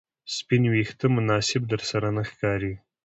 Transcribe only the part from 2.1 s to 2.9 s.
نه ښکاري